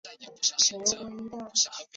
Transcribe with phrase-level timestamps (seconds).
[0.57, 1.71] 首府凯尔采。